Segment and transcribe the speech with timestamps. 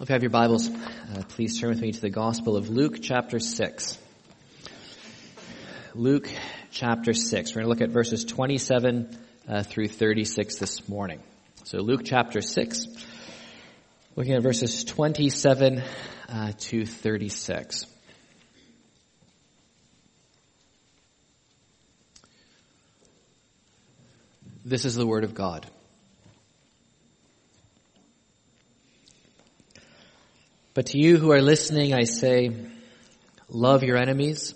[0.00, 3.00] If you have your Bibles, uh, please turn with me to the Gospel of Luke
[3.02, 3.98] chapter 6.
[5.94, 6.26] Luke
[6.70, 7.50] chapter 6.
[7.50, 11.20] We're going to look at verses 27 uh, through 36 this morning.
[11.64, 12.86] So Luke chapter 6,
[14.16, 15.82] looking at verses 27
[16.30, 17.84] uh, to 36.
[24.64, 25.66] This is the Word of God.
[30.72, 32.52] But to you who are listening, I say,
[33.48, 34.54] love your enemies,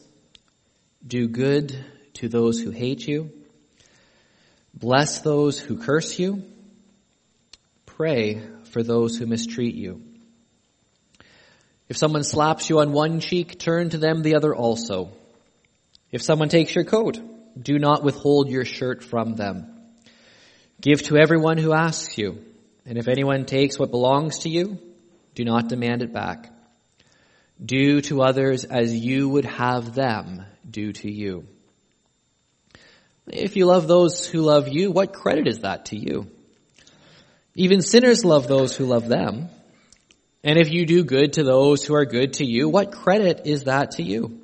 [1.04, 1.76] do good
[2.14, 3.32] to those who hate you,
[4.72, 6.44] bless those who curse you,
[7.84, 8.40] pray
[8.70, 10.02] for those who mistreat you.
[11.88, 15.10] If someone slaps you on one cheek, turn to them the other also.
[16.12, 17.18] If someone takes your coat,
[17.60, 19.66] do not withhold your shirt from them.
[20.80, 22.38] Give to everyone who asks you,
[22.86, 24.78] and if anyone takes what belongs to you,
[25.34, 26.50] do not demand it back.
[27.64, 31.46] Do to others as you would have them do to you.
[33.26, 36.26] If you love those who love you, what credit is that to you?
[37.54, 39.48] Even sinners love those who love them.
[40.42, 43.64] And if you do good to those who are good to you, what credit is
[43.64, 44.40] that to you?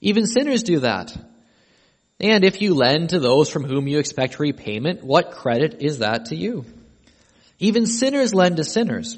[0.00, 1.16] Even sinners do that.
[2.20, 6.26] And if you lend to those from whom you expect repayment, what credit is that
[6.26, 6.64] to you?
[7.58, 9.16] Even sinners lend to sinners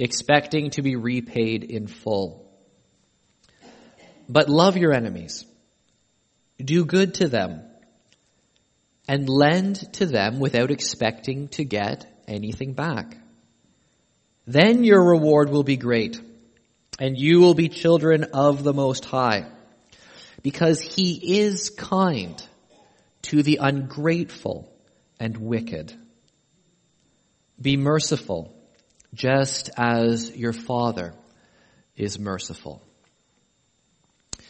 [0.00, 2.50] expecting to be repaid in full.
[4.28, 5.44] But love your enemies.
[6.58, 7.62] Do good to them.
[9.06, 13.16] And lend to them without expecting to get anything back.
[14.46, 16.20] Then your reward will be great,
[16.98, 19.46] and you will be children of the Most High,
[20.42, 22.40] because He is kind
[23.22, 24.72] to the ungrateful
[25.18, 25.92] and wicked.
[27.60, 28.59] Be merciful
[29.14, 31.14] just as your Father
[31.96, 32.82] is merciful.
[34.38, 34.42] I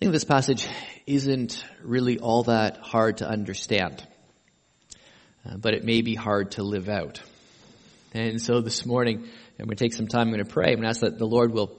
[0.00, 0.68] think this passage
[1.06, 4.06] isn't really all that hard to understand,
[5.46, 7.22] uh, but it may be hard to live out.
[8.12, 9.28] And so this morning,
[9.58, 11.18] I'm going to take some time, I'm going to pray, I'm going to ask that
[11.18, 11.78] the Lord will,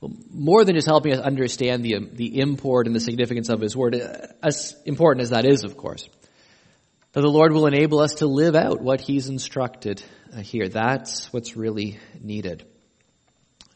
[0.00, 3.76] will more than just helping us understand the, the import and the significance of His
[3.76, 3.94] Word,
[4.42, 6.08] as important as that is, of course,
[7.12, 10.04] that the Lord will enable us to live out what He's instructed uh,
[10.40, 10.68] here.
[10.68, 12.66] That's what's really needed.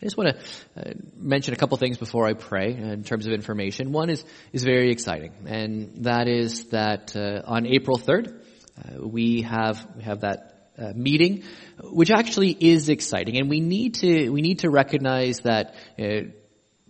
[0.03, 3.35] I just want to uh, mention a couple things before I pray in terms of
[3.35, 3.93] information.
[3.93, 9.43] One is, is very exciting, and that is that uh, on April 3rd, uh, we
[9.43, 11.45] have, we have that uh, meeting,
[11.83, 16.31] which actually is exciting, and we need to, we need to recognize that uh,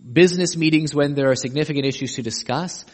[0.01, 2.85] business meetings when there are significant issues to discuss,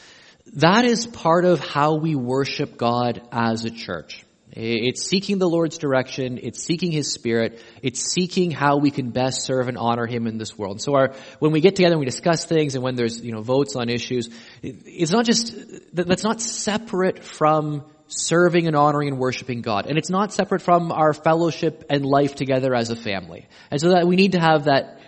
[0.55, 4.23] that is part of how we worship God as a church.
[4.59, 6.40] It's seeking the Lord's direction.
[6.41, 7.62] It's seeking His Spirit.
[7.84, 10.81] It's seeking how we can best serve and honor Him in this world.
[10.81, 13.41] So our, when we get together and we discuss things and when there's, you know,
[13.41, 14.29] votes on issues,
[14.63, 15.56] it's not just,
[15.94, 19.85] that's not separate from serving and honoring and worshiping God.
[19.85, 23.47] And it's not separate from our fellowship and life together as a family.
[23.69, 25.01] And so that we need to have that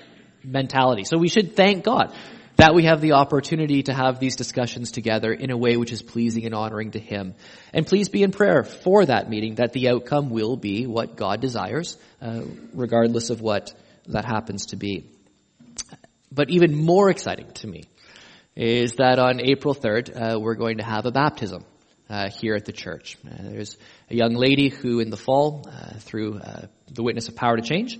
[0.43, 1.05] mentality.
[1.05, 2.13] So we should thank God
[2.59, 6.01] that we have the opportunity to have these discussions together in a way which is
[6.01, 7.33] pleasing and honoring to Him.
[7.73, 11.39] And please be in prayer for that meeting that the outcome will be what God
[11.39, 12.41] desires, uh,
[12.73, 13.73] regardless of what
[14.07, 15.09] that happens to be.
[16.33, 17.85] But even more exciting to me
[18.57, 21.63] is that on April 3rd, uh, we're going to have a baptism.
[22.09, 23.17] Uh, here at the church.
[23.23, 23.77] Uh, there's
[24.09, 27.61] a young lady who in the fall, uh, through uh, the witness of power to
[27.61, 27.99] change,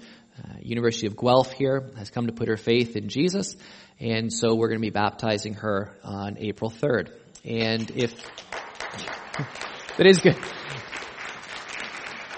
[0.61, 3.55] University of Guelph here, has come to put her faith in Jesus,
[3.99, 7.09] and so we're going to be baptizing her on April 3rd.
[7.43, 8.13] And if,
[9.97, 10.37] that is good.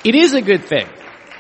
[0.04, 0.88] It is a good thing.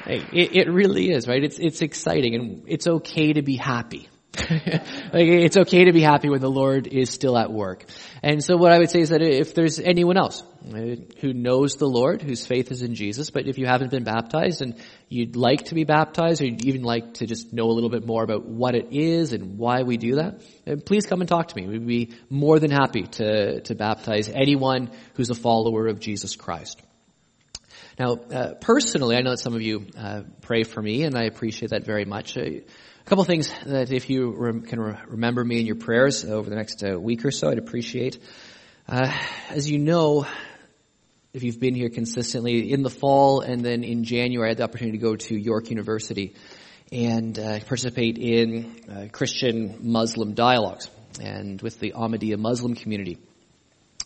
[0.05, 1.43] Hey, it, it really is, right?
[1.43, 4.07] It's, it's exciting and it's okay to be happy.
[4.37, 7.83] like it's okay to be happy when the Lord is still at work.
[8.23, 10.41] And so what I would say is that if there's anyone else
[10.73, 14.05] uh, who knows the Lord, whose faith is in Jesus, but if you haven't been
[14.05, 14.75] baptized and
[15.09, 18.05] you'd like to be baptized or you'd even like to just know a little bit
[18.05, 21.55] more about what it is and why we do that, please come and talk to
[21.57, 21.67] me.
[21.67, 26.81] We'd be more than happy to, to baptize anyone who's a follower of Jesus Christ.
[27.99, 31.23] Now, uh, personally, I know that some of you uh, pray for me, and I
[31.23, 32.37] appreciate that very much.
[32.37, 32.61] Uh,
[33.01, 36.55] a couple things that if you can re- remember me in your prayers over the
[36.55, 38.19] next uh, week or so, I'd appreciate.
[38.87, 39.11] Uh,
[39.49, 40.27] as you know,
[41.33, 44.63] if you've been here consistently, in the fall and then in January, I had the
[44.63, 46.35] opportunity to go to York University
[46.91, 50.89] and uh, participate in uh, Christian Muslim dialogues
[51.19, 53.17] and with the Ahmadiyya Muslim community.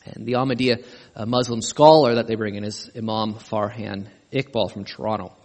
[0.06, 4.86] And the Ahmadiyya uh, Muslim scholar that they bring in is Imam Farhan Iqbal from
[4.86, 5.36] Toronto.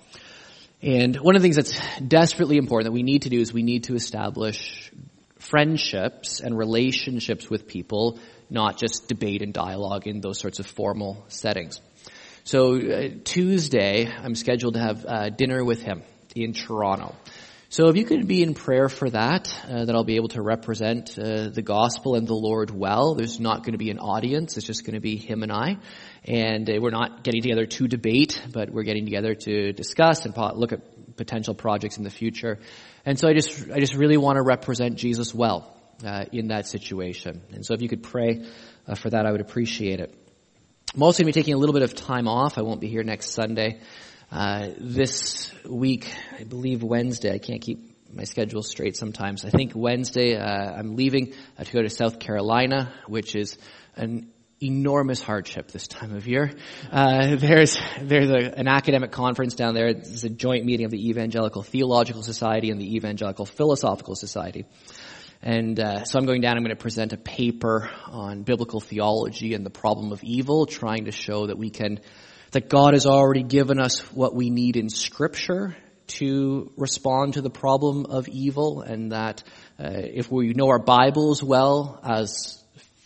[0.82, 3.62] And one of the things that's desperately important that we need to do is we
[3.62, 4.90] need to establish
[5.38, 8.18] friendships and relationships with people,
[8.48, 11.80] not just debate and dialogue in those sorts of formal settings.
[12.44, 16.02] So uh, Tuesday, I'm scheduled to have uh, dinner with him
[16.34, 17.14] in Toronto.
[17.68, 20.42] So if you could be in prayer for that, uh, that I'll be able to
[20.42, 23.14] represent uh, the gospel and the Lord well.
[23.14, 24.56] There's not going to be an audience.
[24.56, 25.76] It's just going to be him and I.
[26.24, 30.36] And uh, we're not getting together to debate, but we're getting together to discuss and
[30.36, 32.58] look at potential projects in the future.
[33.04, 36.66] And so I just, I just really want to represent Jesus well uh, in that
[36.66, 37.42] situation.
[37.52, 38.44] And so if you could pray
[38.86, 40.14] uh, for that, I would appreciate it.
[40.94, 42.58] I'm also going to be taking a little bit of time off.
[42.58, 43.80] I won't be here next Sunday.
[44.32, 47.78] Uh, this week, I believe Wednesday, I can't keep
[48.12, 49.44] my schedule straight sometimes.
[49.44, 53.56] I think Wednesday, uh, I'm leaving uh, to go to South Carolina, which is
[53.94, 54.32] an
[54.62, 56.52] enormous hardship this time of year.
[56.92, 59.86] Uh, there's there's a, an academic conference down there.
[59.86, 64.66] It's a joint meeting of the Evangelical Theological Society and the Evangelical Philosophical Society.
[65.42, 66.58] And uh, so I'm going down.
[66.58, 71.06] I'm going to present a paper on biblical theology and the problem of evil, trying
[71.06, 72.00] to show that we can
[72.50, 75.74] that God has already given us what we need in Scripture
[76.08, 79.42] to respond to the problem of evil, and that
[79.78, 82.59] uh, if we know our Bibles well as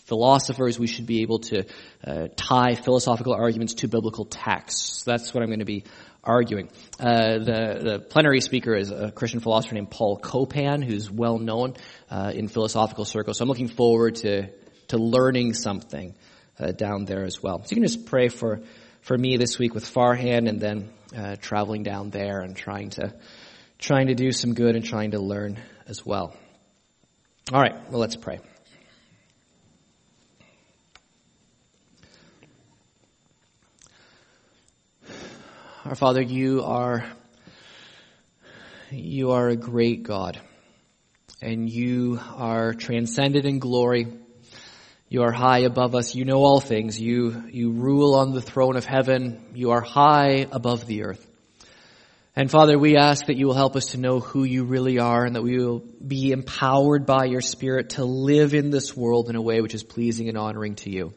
[0.05, 1.65] philosophers, we should be able to
[2.07, 5.03] uh, tie philosophical arguments to biblical texts.
[5.03, 5.85] That's what I'm going to be
[6.23, 6.69] arguing.
[6.99, 11.75] Uh, the, the, plenary speaker is a Christian philosopher named Paul Copan, who's well known
[12.11, 13.39] uh, in philosophical circles.
[13.39, 14.49] So I'm looking forward to
[14.89, 16.15] to learning something
[16.59, 17.63] uh, down there as well.
[17.65, 18.61] So you can just pray for
[19.03, 23.15] for me this week with Farhan and then uh, traveling down there and trying to
[23.79, 26.35] trying to do some good and trying to learn as well.
[27.53, 28.41] All right, well let's pray.
[35.85, 37.05] Our Father, you are
[38.91, 40.41] you are a great God
[41.43, 44.07] and you are transcended in glory.
[45.11, 46.15] You are high above us.
[46.15, 46.99] You know all things.
[46.99, 49.45] You, you rule on the throne of heaven.
[49.55, 51.27] You are high above the earth.
[52.35, 55.27] And Father, we ask that you will help us to know who you really are
[55.27, 59.37] and that we will be empowered by your Spirit to live in this world in
[59.37, 61.13] a way which is pleasing and honoring to you.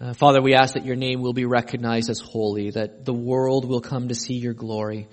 [0.00, 3.64] Uh, Father, we ask that your name will be recognized as holy, that the world
[3.64, 5.08] will come to see your glory,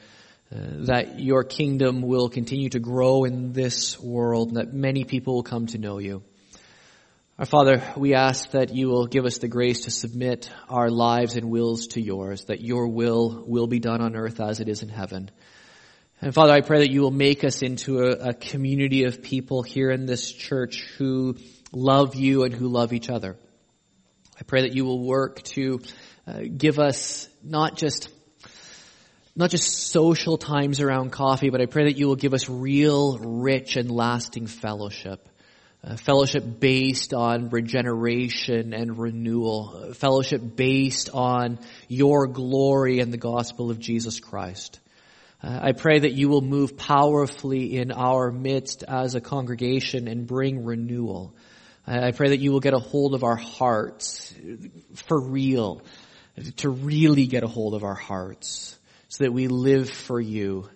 [0.53, 5.33] uh, that your kingdom will continue to grow in this world, and that many people
[5.33, 6.21] will come to know you.
[7.39, 11.35] Our Father, we ask that you will give us the grace to submit our lives
[11.35, 14.83] and wills to yours, that your will will be done on earth as it is
[14.83, 15.31] in heaven.
[16.21, 19.63] And Father, I pray that you will make us into a, a community of people
[19.63, 21.37] here in this church who
[21.71, 23.35] love you and who love each other.
[24.39, 25.81] I pray that you will work to
[26.27, 28.09] uh, give us not just
[29.37, 33.17] not just social times around coffee, but I pray that you will give us real,
[33.17, 35.27] rich, and lasting fellowship
[35.97, 43.79] fellowship based on regeneration and renewal, fellowship based on your glory and the gospel of
[43.79, 44.79] Jesus Christ.
[45.43, 50.25] Uh, I pray that you will move powerfully in our midst as a congregation and
[50.25, 51.35] bring renewal.
[51.87, 54.33] I pray that you will get a hold of our hearts
[55.07, 55.81] for real,
[56.57, 60.69] to really get a hold of our hearts so that we live for you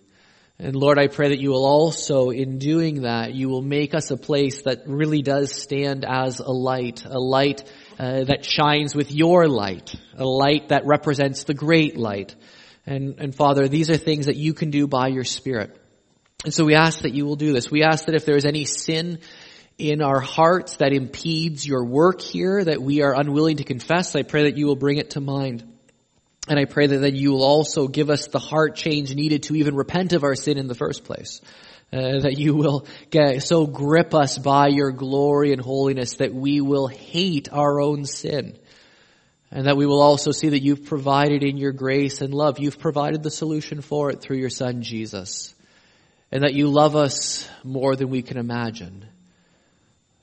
[0.62, 4.12] and Lord, I pray that you will also, in doing that, you will make us
[4.12, 7.64] a place that really does stand as a light, a light
[7.98, 12.36] uh, that shines with your light, a light that represents the great light.
[12.86, 15.80] And, and Father, these are things that you can do by your Spirit.
[16.44, 17.72] And so we ask that you will do this.
[17.72, 19.20] We ask that if there is any sin
[19.80, 24.24] in our hearts that impedes your work here, that we are unwilling to confess, I
[24.24, 25.64] pray that you will bring it to mind.
[26.50, 29.56] And I pray that then you will also give us the heart change needed to
[29.56, 31.42] even repent of our sin in the first place.
[31.92, 36.62] Uh, that you will get, so grip us by your glory and holiness that we
[36.62, 38.60] will hate our own sin.
[39.50, 42.78] And that we will also see that you've provided in your grace and love, you've
[42.78, 45.56] provided the solution for it through your son Jesus.
[46.32, 49.08] And that you love us more than we can imagine.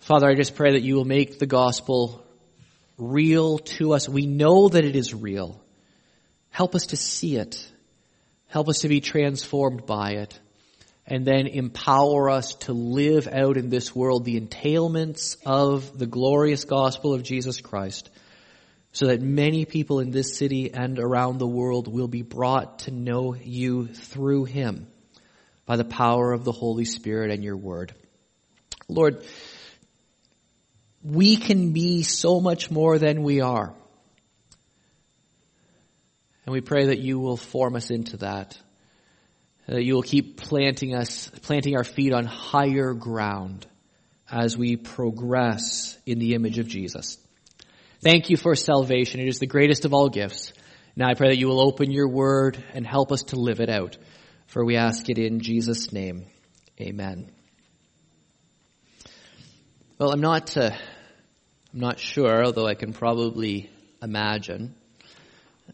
[0.06, 2.24] Father, I just pray that you will make the gospel
[2.96, 4.08] real to us.
[4.08, 5.60] We know that it is real.
[6.50, 7.68] Help us to see it.
[8.46, 10.38] Help us to be transformed by it.
[11.08, 16.62] And then empower us to live out in this world the entailments of the glorious
[16.62, 18.08] gospel of Jesus Christ
[18.92, 22.92] so that many people in this city and around the world will be brought to
[22.92, 24.86] know you through him
[25.64, 27.92] by the power of the Holy Spirit and your word.
[28.88, 29.24] Lord,
[31.06, 33.72] we can be so much more than we are.
[36.44, 38.58] And we pray that you will form us into that.
[39.66, 43.66] that you will keep planting us, planting our feet on higher ground
[44.30, 47.18] as we progress in the image of Jesus.
[48.00, 49.20] Thank you for salvation.
[49.20, 50.52] It is the greatest of all gifts.
[50.94, 53.68] Now I pray that you will open your word and help us to live it
[53.68, 53.96] out.
[54.46, 56.26] For we ask it in Jesus' name.
[56.80, 57.30] Amen.
[59.98, 60.70] Well, I'm not, uh,
[61.76, 63.68] I'm not sure, although I can probably
[64.00, 64.74] imagine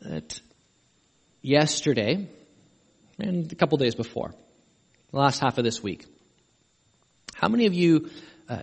[0.01, 0.41] that
[1.43, 2.27] yesterday
[3.21, 4.35] and a couple days before,
[5.13, 6.05] the last half of this week,
[7.35, 8.11] how many of you
[8.49, 8.63] uh,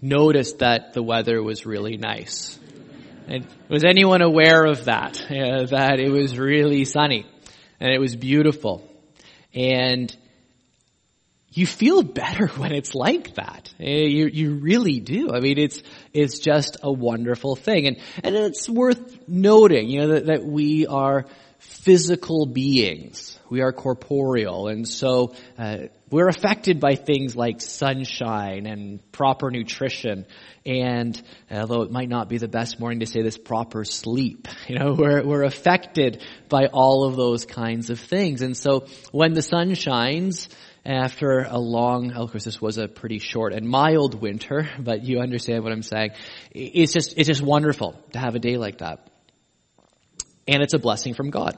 [0.00, 2.58] noticed that the weather was really nice?
[3.28, 5.24] And was anyone aware of that?
[5.30, 7.26] Uh, that it was really sunny
[7.78, 8.84] and it was beautiful.
[9.54, 10.12] And
[11.52, 13.72] you feel better when it's like that.
[13.78, 15.30] Eh, you, you really do.
[15.32, 15.82] I mean, it's,
[16.12, 17.86] it's just a wonderful thing.
[17.86, 21.26] And, and it's worth noting, you know, that, that we are
[21.58, 23.38] physical beings.
[23.48, 24.68] We are corporeal.
[24.68, 30.26] And so, uh, we're affected by things like sunshine and proper nutrition.
[30.66, 34.46] And although it might not be the best morning to say this, proper sleep.
[34.68, 38.42] You know, we're, we're affected by all of those kinds of things.
[38.42, 40.48] And so when the sun shines,
[40.84, 45.04] after a long, oh, of course this was a pretty short and mild winter, but
[45.04, 46.10] you understand what I'm saying.
[46.50, 49.08] It's just, it's just wonderful to have a day like that.
[50.48, 51.56] And it's a blessing from God.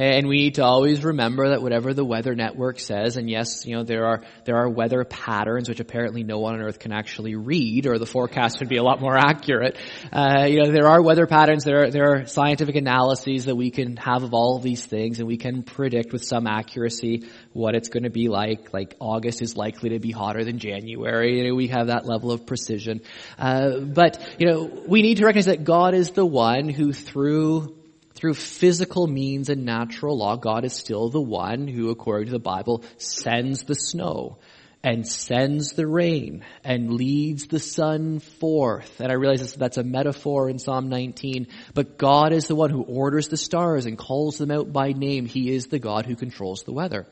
[0.00, 3.76] And we need to always remember that whatever the weather network says, and yes, you
[3.76, 7.34] know, there are, there are weather patterns which apparently no one on earth can actually
[7.34, 9.76] read, or the forecast would be a lot more accurate.
[10.10, 13.70] Uh, you know, there are weather patterns, there are, there are scientific analyses that we
[13.70, 17.74] can have of all of these things, and we can predict with some accuracy what
[17.74, 18.72] it's going to be like.
[18.72, 22.32] Like August is likely to be hotter than January, you know, we have that level
[22.32, 23.02] of precision.
[23.38, 27.76] Uh, but, you know, we need to recognize that God is the one who through
[28.20, 32.38] through physical means and natural law, God is still the one who, according to the
[32.38, 34.36] Bible, sends the snow
[34.84, 39.00] and sends the rain and leads the sun forth.
[39.00, 42.82] And I realize that's a metaphor in Psalm 19, but God is the one who
[42.82, 45.24] orders the stars and calls them out by name.
[45.24, 47.06] He is the God who controls the weather.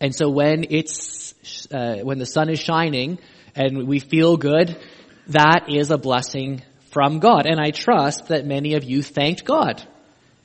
[0.00, 3.18] And so when it's, uh, when the sun is shining
[3.56, 4.80] and we feel good,
[5.28, 7.46] that is a blessing from God.
[7.46, 9.82] And I trust that many of you thanked God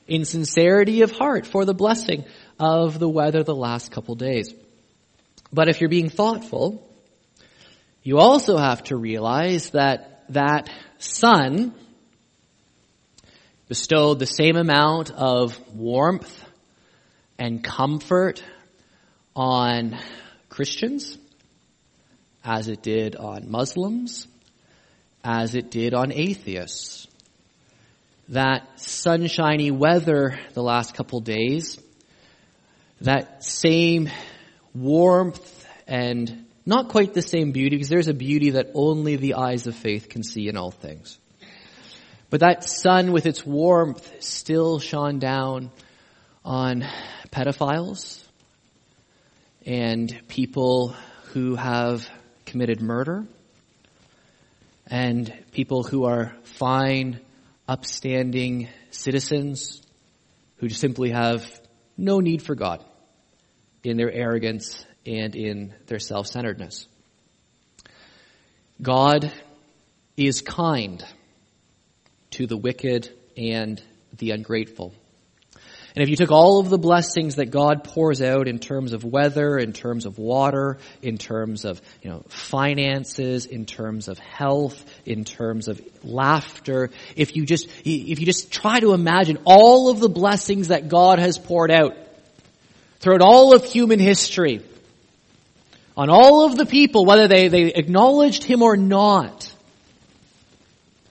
[0.06, 2.24] in sincerity of heart for the blessing
[2.58, 4.54] of the weather the last couple days.
[5.52, 6.82] But if you're being thoughtful,
[8.02, 11.74] you also have to realize that that sun
[13.68, 16.44] bestowed the same amount of warmth
[17.38, 18.42] and comfort
[19.34, 19.98] on
[20.48, 21.18] Christians
[22.44, 24.28] as it did on Muslims
[25.26, 27.08] as it did on atheists.
[28.28, 31.78] That sunshiny weather the last couple days,
[33.00, 34.08] that same
[34.72, 39.66] warmth and not quite the same beauty because there's a beauty that only the eyes
[39.66, 41.18] of faith can see in all things.
[42.30, 45.70] But that sun with its warmth still shone down
[46.44, 46.84] on
[47.30, 48.22] pedophiles
[49.64, 50.94] and people
[51.32, 52.08] who have
[52.44, 53.26] committed murder
[54.86, 57.20] and people who are fine,
[57.68, 59.82] upstanding citizens
[60.56, 61.44] who simply have
[61.96, 62.84] no need for God
[63.82, 66.86] in their arrogance and in their self-centeredness.
[68.80, 69.32] God
[70.16, 71.04] is kind
[72.32, 73.82] to the wicked and
[74.16, 74.94] the ungrateful.
[75.96, 79.02] And if you took all of the blessings that God pours out in terms of
[79.02, 84.84] weather, in terms of water, in terms of, you know, finances, in terms of health,
[85.06, 89.98] in terms of laughter, if you just, if you just try to imagine all of
[89.98, 91.96] the blessings that God has poured out
[93.00, 94.62] throughout all of human history,
[95.96, 99.50] on all of the people, whether they, they acknowledged Him or not,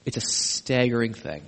[0.05, 1.41] it's a staggering thing.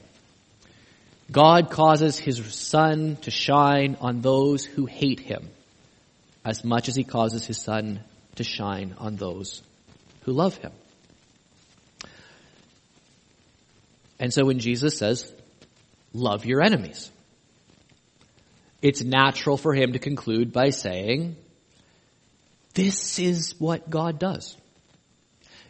[1.31, 5.50] God causes his sun to shine on those who hate him
[6.46, 8.00] as much as he causes his sun
[8.36, 9.62] to shine on those
[10.22, 10.72] who love him.
[14.19, 15.31] And so when Jesus says,
[16.13, 17.12] love your enemies,
[18.81, 21.36] it's natural for him to conclude by saying,
[22.74, 24.55] this is what God does.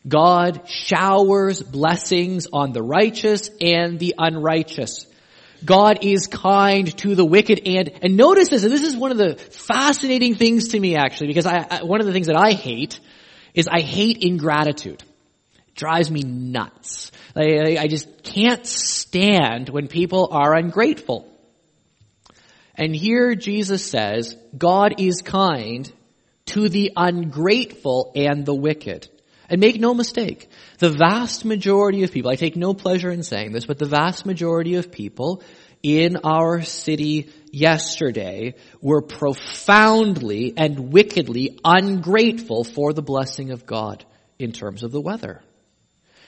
[0.07, 5.06] God showers blessings on the righteous and the unrighteous.
[5.63, 9.17] God is kind to the wicked and, and notice this, and this is one of
[9.17, 12.51] the fascinating things to me actually, because I, I one of the things that I
[12.51, 12.99] hate
[13.53, 15.03] is I hate ingratitude.
[15.67, 17.11] It drives me nuts.
[17.35, 21.31] I, I just can't stand when people are ungrateful.
[22.75, 25.91] And here Jesus says, God is kind
[26.47, 29.09] to the ungrateful and the wicked.
[29.49, 30.49] And make no mistake,
[30.79, 34.25] the vast majority of people, I take no pleasure in saying this, but the vast
[34.25, 35.41] majority of people
[35.81, 44.03] in our city yesterday were profoundly and wickedly ungrateful for the blessing of God
[44.37, 45.41] in terms of the weather.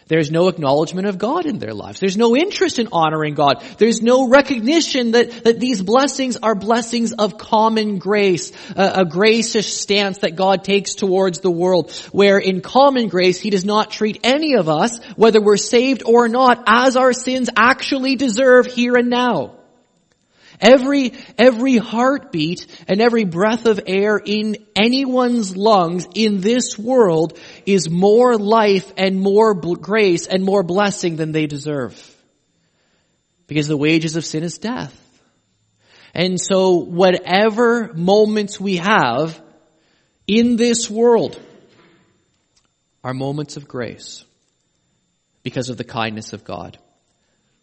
[0.09, 1.99] There's no acknowledgement of God in their lives.
[1.99, 3.63] There's no interest in honoring God.
[3.77, 9.71] There's no recognition that, that these blessings are blessings of common grace, a, a gracious
[9.71, 14.19] stance that God takes towards the world, where in common grace, He does not treat
[14.23, 19.11] any of us, whether we're saved or not, as our sins actually deserve here and
[19.11, 19.58] now.
[20.61, 27.89] Every, every heartbeat and every breath of air in anyone's lungs in this world is
[27.89, 32.15] more life and more grace and more blessing than they deserve.
[33.47, 34.93] Because the wages of sin is death.
[36.13, 39.41] And so whatever moments we have
[40.27, 41.39] in this world
[43.03, 44.25] are moments of grace
[45.41, 46.77] because of the kindness of God,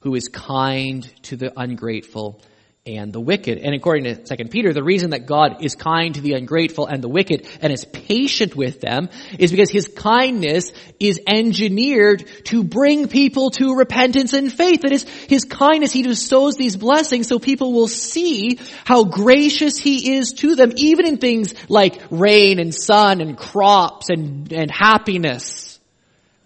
[0.00, 2.40] who is kind to the ungrateful
[2.86, 3.58] and the wicked.
[3.58, 7.02] And according to 2 Peter, the reason that God is kind to the ungrateful and
[7.02, 13.08] the wicked and is patient with them is because his kindness is engineered to bring
[13.08, 14.82] people to repentance and faith.
[14.82, 20.16] That is, his kindness, he bestows these blessings so people will see how gracious he
[20.16, 25.80] is to them, even in things like rain and sun and crops and, and happiness.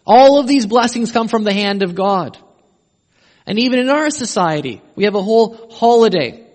[0.06, 2.38] All of these blessings come from the hand of God.
[3.46, 6.46] And even in our society, we have a whole holiday,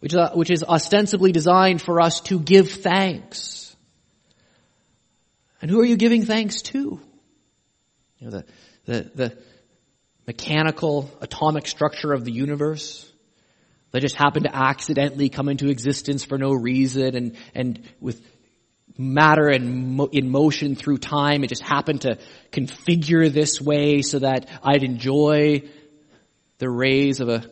[0.00, 3.74] which, uh, which is ostensibly designed for us to give thanks.
[5.60, 7.00] And who are you giving thanks to?
[8.18, 8.44] You know, the,
[8.84, 9.38] the, the
[10.26, 13.10] mechanical atomic structure of the universe
[13.92, 18.20] that just happened to accidentally come into existence for no reason and, and with
[18.98, 22.18] matter and mo- in motion through time, it just happened to
[22.50, 25.62] configure this way so that I'd enjoy
[26.58, 27.44] the rays of a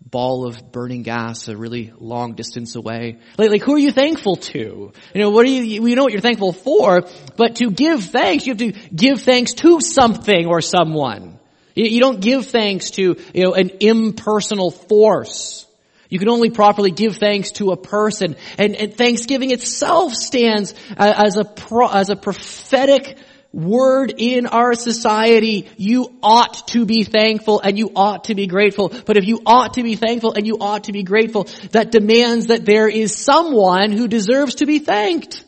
[0.00, 3.18] ball of burning gas a really long distance away.
[3.36, 4.92] Like, like, who are you thankful to?
[5.14, 7.02] You know, what are you, we know what you're thankful for,
[7.36, 11.38] but to give thanks, you have to give thanks to something or someone.
[11.74, 15.66] You, you don't give thanks to, you know, an impersonal force.
[16.08, 18.36] You can only properly give thanks to a person.
[18.56, 23.18] And, and Thanksgiving itself stands as a, pro, as a prophetic
[23.52, 28.88] word in our society, you ought to be thankful and you ought to be grateful.
[28.88, 32.48] But if you ought to be thankful and you ought to be grateful, that demands
[32.48, 35.44] that there is someone who deserves to be thanked.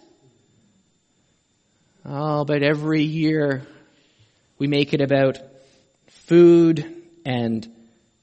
[2.04, 3.62] Oh, but every year
[4.58, 5.38] we make it about
[6.26, 7.70] food and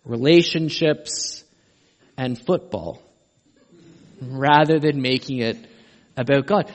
[0.04, 1.44] relationships
[2.18, 3.02] and football
[4.22, 5.58] rather than making it
[6.16, 6.72] about God.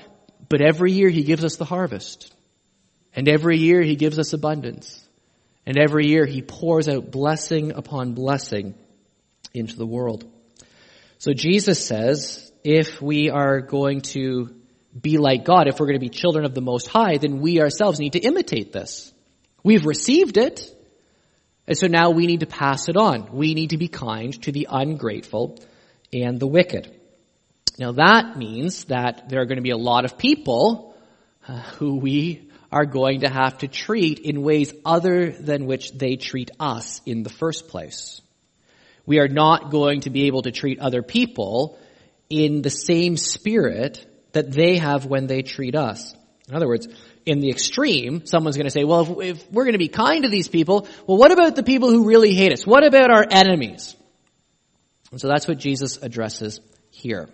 [0.48, 2.32] But every year he gives us the harvest.
[3.14, 4.98] And every year he gives us abundance.
[5.66, 8.74] And every year he pours out blessing upon blessing
[9.54, 10.24] into the world.
[11.18, 14.54] So Jesus says, if we are going to
[15.00, 17.60] be like God, if we're going to be children of the Most High, then we
[17.60, 19.12] ourselves need to imitate this.
[19.62, 20.68] We've received it,
[21.66, 23.30] and so now we need to pass it on.
[23.32, 25.60] We need to be kind to the ungrateful
[26.12, 26.92] and the wicked.
[27.78, 30.94] Now that means that there are going to be a lot of people
[31.48, 36.16] uh, who we are going to have to treat in ways other than which they
[36.16, 38.20] treat us in the first place.
[39.04, 41.78] We are not going to be able to treat other people
[42.30, 46.14] in the same spirit that they have when they treat us.
[46.48, 46.88] In other words,
[47.26, 50.24] in the extreme, someone's going to say, well, if, if, we're going to be kind
[50.24, 52.66] to these people, well, what about the people who really hate us?
[52.66, 53.94] What about our enemies?
[55.10, 57.28] And so that's what Jesus addresses here.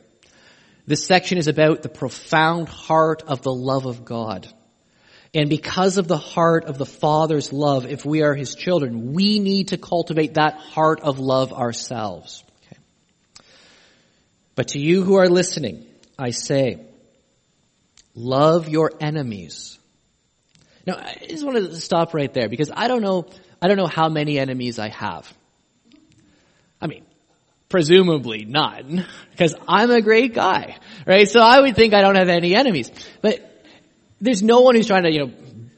[0.86, 4.48] This section is about the profound heart of the love of God.
[5.34, 9.38] And because of the heart of the Father's love, if we are His children, we
[9.38, 12.42] need to cultivate that heart of love ourselves.
[12.66, 12.80] Okay.
[14.54, 15.86] But to you who are listening,
[16.18, 16.80] I say,
[18.14, 19.78] love your enemies.
[20.86, 23.26] Now, I just want to stop right there because I don't know,
[23.60, 25.30] I don't know how many enemies I have.
[26.80, 27.04] I mean,
[27.68, 31.28] presumably none, because I'm a great guy, right?
[31.28, 32.90] So I would think I don't have any enemies.
[33.20, 33.57] But
[34.20, 35.32] there's no one who's trying to, you know,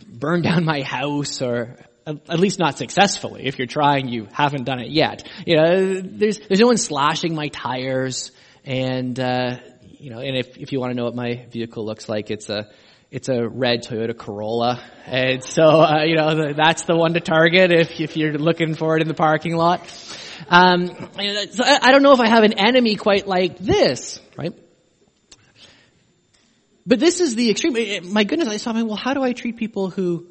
[0.08, 1.76] burn down my house or
[2.06, 3.46] at least not successfully.
[3.46, 5.28] If you're trying, you haven't done it yet.
[5.46, 8.32] You know, there's, there's no one slashing my tires
[8.64, 12.08] and, uh, you know, and if, if you want to know what my vehicle looks
[12.08, 12.68] like, it's a,
[13.10, 14.82] it's a red Toyota Corolla.
[15.06, 18.96] And so, uh, you know, that's the one to target if, if you're looking for
[18.96, 19.80] it in the parking lot.
[20.48, 20.86] Um,
[21.50, 24.54] so I, I don't know if I have an enemy quite like this, right?
[26.86, 27.76] But this is the extreme.
[27.76, 30.26] Eh, eh, my goodness, I saw, well, how do I treat people who,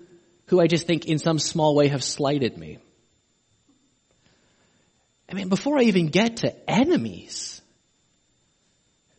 [0.47, 2.79] who I just think in some small way have slighted me?
[5.29, 7.61] I mean, before I even get to enemies,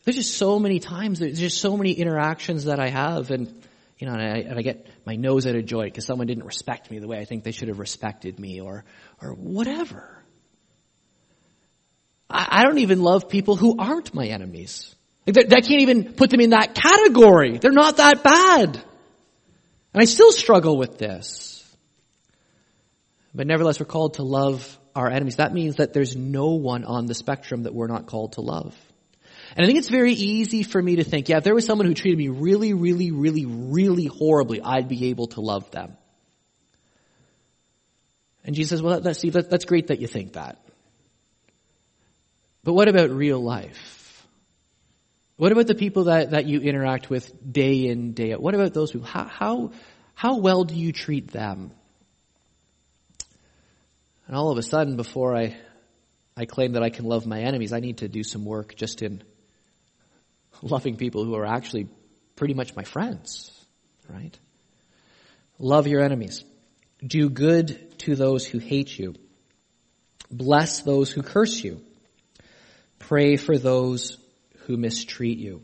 [0.03, 3.47] there's just so many times, there's just so many interactions that I have and,
[3.97, 6.43] you know, and I, and I get my nose out of joint because someone didn't
[6.43, 8.83] respect me the way I think they should have respected me or,
[9.21, 10.21] or whatever.
[12.29, 14.93] I, I don't even love people who aren't my enemies.
[15.27, 17.57] I can't even put them in that category.
[17.57, 18.75] They're not that bad.
[19.93, 21.63] And I still struggle with this.
[23.33, 25.37] But nevertheless, we're called to love our enemies.
[25.37, 28.75] That means that there's no one on the spectrum that we're not called to love.
[29.55, 31.85] And I think it's very easy for me to think, yeah, if there was someone
[31.85, 35.97] who treated me really, really, really, really horribly, I'd be able to love them.
[38.43, 40.57] And Jesus says, well, that's, Steve, that's great that you think that.
[42.63, 44.00] But what about real life?
[45.41, 48.43] What about the people that, that you interact with day in, day out?
[48.43, 49.07] What about those people?
[49.07, 49.71] How, how,
[50.13, 51.71] how well do you treat them?
[54.27, 55.57] And all of a sudden, before I,
[56.37, 59.01] I claim that I can love my enemies, I need to do some work just
[59.01, 59.23] in
[60.61, 61.87] loving people who are actually
[62.35, 63.51] pretty much my friends,
[64.07, 64.37] right?
[65.57, 66.43] Love your enemies.
[67.03, 69.15] Do good to those who hate you.
[70.29, 71.81] Bless those who curse you.
[72.99, 74.20] Pray for those
[74.65, 75.63] who mistreat you.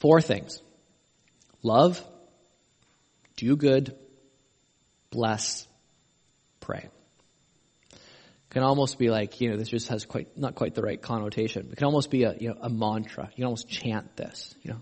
[0.00, 0.62] Four things.
[1.62, 2.02] Love,
[3.36, 3.96] do good,
[5.10, 5.66] bless,
[6.60, 6.88] pray.
[8.50, 11.68] Can almost be like, you know, this just has quite, not quite the right connotation.
[11.70, 13.24] It can almost be a, you know, a mantra.
[13.30, 14.80] You can almost chant this, you know,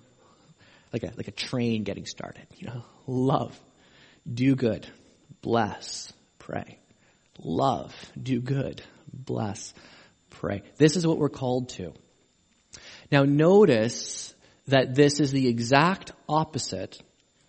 [0.92, 3.58] like a, like a train getting started, you know, love,
[4.32, 4.86] do good,
[5.42, 6.78] bless, pray.
[7.38, 9.74] Love, do good, bless,
[10.40, 10.62] pray.
[10.76, 11.92] This is what we're called to.
[13.10, 14.34] Now notice
[14.68, 17.00] that this is the exact opposite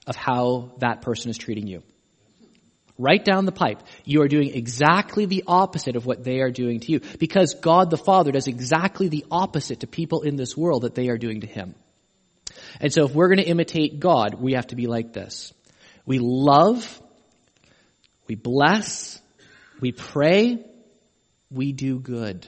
[0.05, 1.83] of how that person is treating you.
[2.99, 3.83] Right down the pipe.
[4.05, 7.01] You are doing exactly the opposite of what they are doing to you.
[7.19, 11.09] Because God the Father does exactly the opposite to people in this world that they
[11.09, 11.75] are doing to Him.
[12.79, 15.53] And so if we're going to imitate God, we have to be like this.
[16.05, 17.01] We love,
[18.27, 19.21] we bless,
[19.79, 20.65] we pray,
[21.51, 22.47] we do good.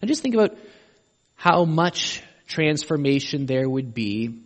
[0.00, 0.56] And just think about
[1.34, 4.42] how much transformation there would be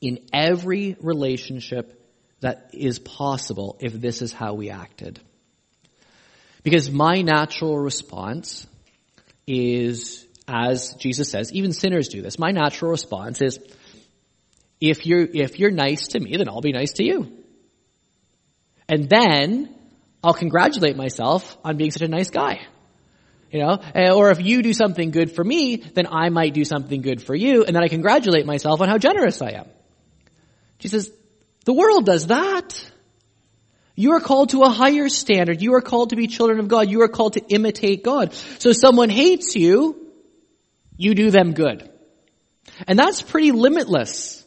[0.00, 1.94] in every relationship
[2.40, 5.20] that is possible if this is how we acted.
[6.62, 8.66] Because my natural response
[9.46, 12.38] is, as Jesus says, even sinners do this.
[12.38, 13.58] My natural response is,
[14.80, 17.32] if you're, if you're nice to me, then I'll be nice to you.
[18.88, 19.74] And then
[20.22, 22.60] I'll congratulate myself on being such a nice guy.
[23.50, 26.64] You know, eh, or if you do something good for me, then I might do
[26.64, 29.66] something good for you, and then I congratulate myself on how generous I am.
[30.78, 31.10] Jesus,
[31.64, 32.90] the world does that.
[33.94, 35.60] You are called to a higher standard.
[35.60, 36.88] You are called to be children of God.
[36.88, 38.32] You are called to imitate God.
[38.58, 40.06] So someone hates you,
[40.96, 41.90] you do them good.
[42.86, 44.44] And that's pretty limitless.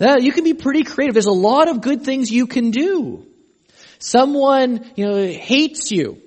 [0.00, 1.14] You can be pretty creative.
[1.14, 3.26] There's a lot of good things you can do.
[3.98, 6.20] Someone, you know, hates you.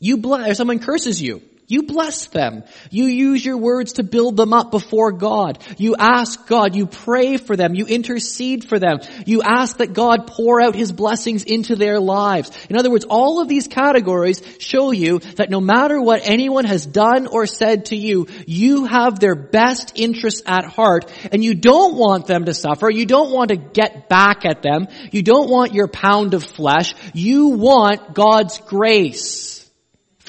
[0.00, 1.42] You bless, or someone curses you.
[1.70, 2.64] You bless them.
[2.90, 5.62] You use your words to build them up before God.
[5.76, 6.74] You ask God.
[6.74, 7.74] You pray for them.
[7.74, 9.00] You intercede for them.
[9.26, 12.50] You ask that God pour out His blessings into their lives.
[12.70, 16.86] In other words, all of these categories show you that no matter what anyone has
[16.86, 21.96] done or said to you, you have their best interests at heart and you don't
[21.96, 22.88] want them to suffer.
[22.88, 24.88] You don't want to get back at them.
[25.12, 26.94] You don't want your pound of flesh.
[27.12, 29.57] You want God's grace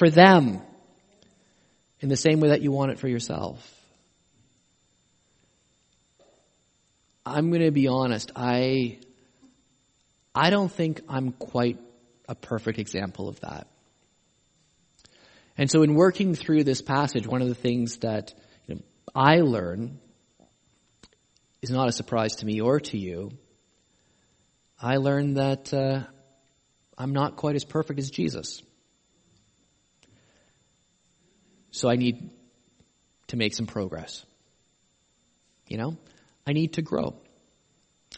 [0.00, 0.62] for them
[2.00, 3.60] in the same way that you want it for yourself.
[7.26, 8.32] I'm going to be honest.
[8.34, 8.98] I,
[10.34, 11.78] I don't think I'm quite
[12.30, 13.66] a perfect example of that.
[15.58, 18.32] And so in working through this passage, one of the things that
[18.66, 18.80] you know,
[19.14, 19.98] I learn
[21.60, 23.32] is not a surprise to me or to you.
[24.80, 26.04] I learned that uh,
[26.96, 28.62] I'm not quite as perfect as Jesus.
[31.70, 32.30] So I need
[33.28, 34.24] to make some progress.
[35.66, 35.96] You know,
[36.46, 37.14] I need to grow.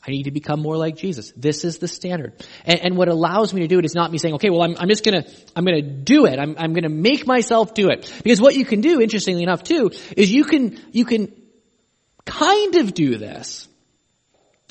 [0.07, 1.33] I need to become more like Jesus.
[1.37, 2.33] This is the standard.
[2.65, 4.75] And, and, what allows me to do it is not me saying, okay, well, I'm,
[4.77, 6.39] I'm just gonna, I'm gonna do it.
[6.39, 8.13] I'm, I'm gonna make myself do it.
[8.25, 11.33] Because what you can do, interestingly enough too, is you can, you can
[12.25, 13.69] kind of do this.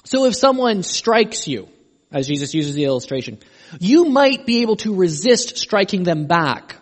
[0.04, 1.70] So if someone strikes you,
[2.12, 3.40] as Jesus uses the illustration,
[3.80, 6.76] you might be able to resist striking them back.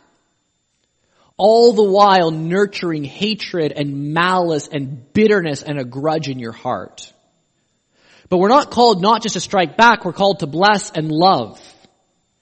[1.39, 7.13] All the while nurturing hatred and malice and bitterness and a grudge in your heart.
[8.28, 11.58] But we're not called not just to strike back, we're called to bless and love.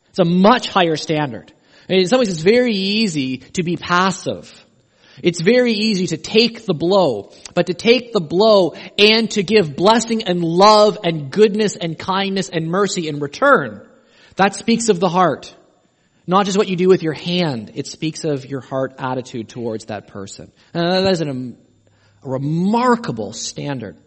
[0.10, 1.54] It's a much higher standard.
[1.88, 4.52] And in some ways it's very easy to be passive.
[5.22, 9.76] It's very easy to take the blow, but to take the blow and to give
[9.76, 13.88] blessing and love and goodness and kindness and mercy in return.
[14.38, 15.56] That speaks of the heart.
[16.28, 17.72] Not just what you do with your hand.
[17.76, 20.52] It speaks of your heart attitude towards that person.
[20.74, 21.58] Uh, that is an,
[22.24, 23.98] a remarkable standard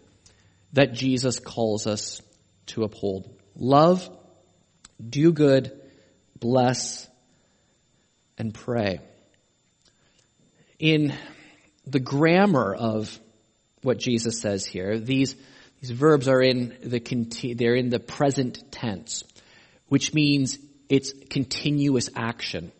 [0.74, 2.20] that Jesus calls us
[2.66, 3.34] to uphold.
[3.56, 4.08] Love,
[5.04, 5.72] do good,
[6.38, 7.08] bless,
[8.36, 9.00] and pray
[10.80, 11.12] in
[11.86, 13.20] the grammar of
[13.82, 15.36] what Jesus says here, these,
[15.80, 19.22] these verbs are in the, they're in the present tense,
[19.88, 20.58] which means
[20.90, 22.72] it's continuous action,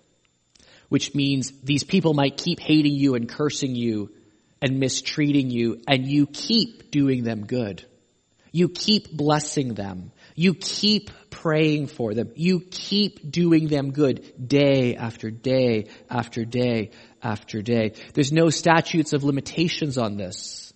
[0.91, 4.11] which means these people might keep hating you and cursing you
[4.61, 7.83] and mistreating you, and you keep doing them good.
[8.53, 10.13] You keep blessing them.
[10.35, 12.33] You keep praying for them.
[12.35, 16.91] You keep doing them good day after day after day
[17.23, 17.95] after day.
[18.13, 20.73] There's no statutes of limitations on this.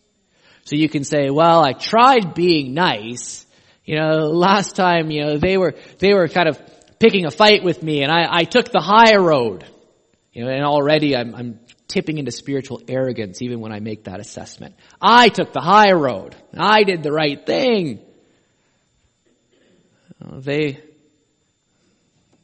[0.65, 3.45] So you can say, well, I tried being nice.
[3.85, 6.59] You know, last time, you know, they were, they were kind of
[6.99, 9.65] picking a fight with me and I, I took the high road.
[10.33, 14.19] You know, and already I'm, I'm tipping into spiritual arrogance even when I make that
[14.19, 14.75] assessment.
[15.01, 16.35] I took the high road.
[16.57, 18.01] I did the right thing.
[20.21, 20.81] They,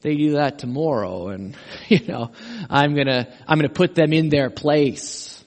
[0.02, 1.56] they do that tomorrow and,
[1.88, 2.30] you know,
[2.68, 5.42] I'm gonna, I'm gonna put them in their place.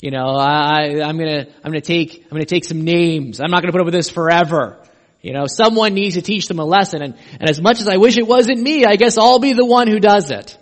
[0.00, 3.40] You know, I, I'm gonna, I'm gonna take, I'm gonna take some names.
[3.40, 4.78] I'm not gonna put up with this forever.
[5.22, 7.98] You know, someone needs to teach them a lesson and, and as much as I
[7.98, 10.56] wish it wasn't me, I guess I'll be the one who does it.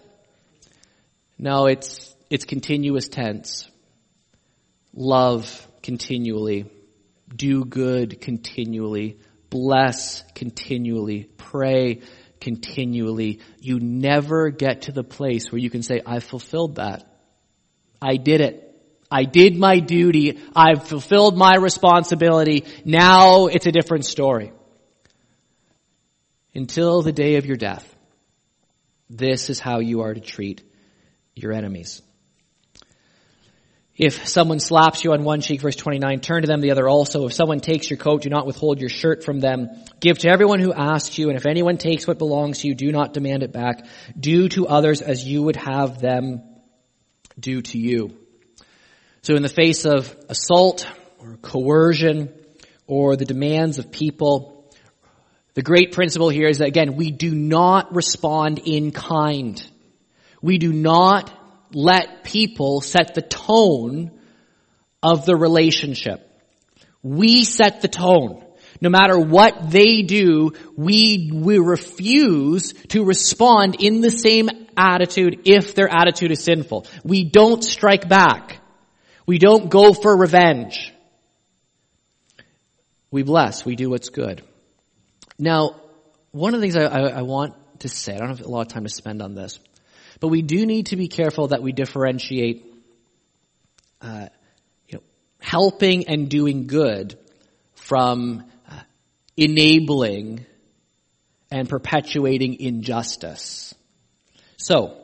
[1.38, 3.70] No, it's, it's continuous tense.
[4.92, 6.66] Love continually.
[7.34, 9.18] Do good continually.
[9.50, 11.30] Bless continually.
[11.36, 12.00] Pray
[12.40, 17.04] continually, you never get to the place where you can say, I fulfilled that.
[18.00, 18.64] I did it.
[19.10, 20.38] I did my duty.
[20.54, 22.64] I've fulfilled my responsibility.
[22.84, 24.52] Now it's a different story.
[26.54, 27.94] Until the day of your death,
[29.08, 30.62] this is how you are to treat
[31.34, 32.02] your enemies.
[33.96, 37.26] If someone slaps you on one cheek, verse 29, turn to them the other also.
[37.26, 39.70] If someone takes your coat, do not withhold your shirt from them.
[39.98, 42.92] Give to everyone who asks you, and if anyone takes what belongs to you, do
[42.92, 43.86] not demand it back.
[44.18, 46.42] Do to others as you would have them
[47.38, 48.16] do to you.
[49.22, 52.32] So in the face of assault or coercion
[52.86, 54.70] or the demands of people,
[55.54, 59.60] the great principle here is that again, we do not respond in kind.
[60.40, 61.32] We do not
[61.72, 64.12] let people set the tone
[65.02, 66.24] of the relationship.
[67.02, 68.44] We set the tone.
[68.80, 75.74] No matter what they do, we, we refuse to respond in the same attitude if
[75.74, 76.86] their attitude is sinful.
[77.02, 78.57] We don't strike back.
[79.28, 80.90] We don't go for revenge.
[83.10, 83.62] We bless.
[83.62, 84.42] We do what's good.
[85.38, 85.76] Now,
[86.30, 88.62] one of the things I, I, I want to say, I don't have a lot
[88.62, 89.60] of time to spend on this,
[90.18, 92.64] but we do need to be careful that we differentiate
[94.00, 94.28] uh,
[94.88, 95.02] you know,
[95.42, 97.18] helping and doing good
[97.74, 98.80] from uh,
[99.36, 100.46] enabling
[101.50, 103.74] and perpetuating injustice.
[104.56, 104.96] So,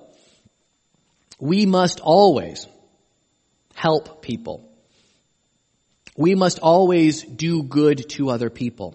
[1.38, 2.66] we must always
[3.84, 4.66] help people.
[6.16, 8.94] We must always do good to other people.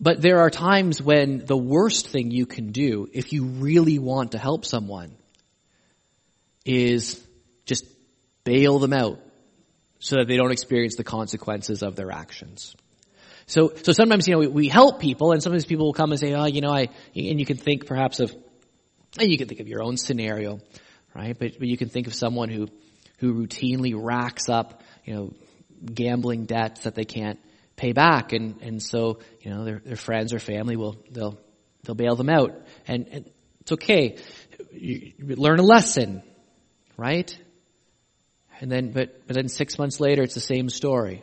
[0.00, 4.32] But there are times when the worst thing you can do, if you really want
[4.32, 5.14] to help someone,
[6.64, 7.20] is
[7.66, 7.84] just
[8.44, 9.20] bail them out
[9.98, 12.76] so that they don't experience the consequences of their actions.
[13.46, 16.20] So, so sometimes, you know, we, we help people and sometimes people will come and
[16.20, 18.34] say, oh, you know, I, and you can think perhaps of,
[19.18, 20.60] and you can think of your own scenario,
[21.16, 21.36] right?
[21.38, 22.68] But, but you can think of someone who,
[23.18, 25.32] who routinely racks up, you know,
[25.84, 27.38] gambling debts that they can't
[27.74, 28.32] pay back.
[28.32, 31.38] And, and so, you know, their, their friends or family will, they'll,
[31.84, 32.54] they'll bail them out.
[32.86, 33.30] And, and
[33.62, 34.18] it's okay.
[34.72, 36.22] You, you learn a lesson,
[36.96, 37.36] right?
[38.60, 41.22] And then, but, but then six months later, it's the same story.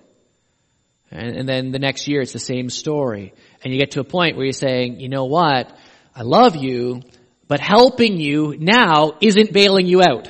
[1.11, 3.33] And, and then the next year, it's the same story.
[3.63, 5.75] And you get to a point where you're saying, you know what?
[6.15, 7.01] I love you,
[7.47, 10.29] but helping you now isn't bailing you out.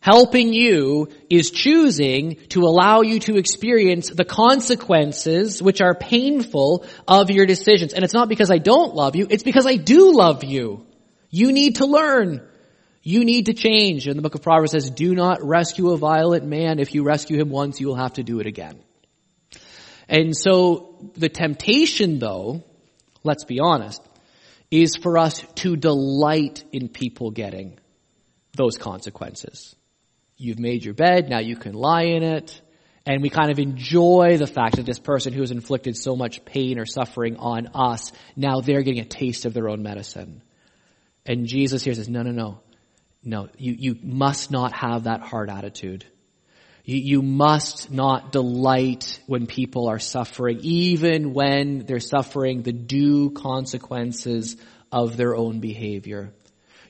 [0.00, 7.30] helping you is choosing to allow you to experience the consequences, which are painful, of
[7.30, 7.92] your decisions.
[7.92, 10.86] And it's not because I don't love you, it's because I do love you.
[11.30, 12.46] You need to learn.
[13.02, 14.06] You need to change.
[14.06, 16.78] And the book of Proverbs says, do not rescue a violent man.
[16.78, 18.80] If you rescue him once, you will have to do it again.
[20.08, 22.64] And so the temptation though,
[23.24, 24.02] let's be honest,
[24.70, 27.78] is for us to delight in people getting
[28.56, 29.74] those consequences.
[30.36, 32.60] You've made your bed, now you can lie in it.
[33.06, 36.44] And we kind of enjoy the fact that this person who has inflicted so much
[36.44, 40.42] pain or suffering on us, now they're getting a taste of their own medicine.
[41.24, 42.60] And Jesus here says, no, no, no.
[43.24, 46.04] No, you, you must not have that hard attitude.
[46.84, 53.28] You, you must not delight when people are suffering, even when they're suffering the due
[53.28, 54.56] consequences
[54.90, 56.32] of their own behavior.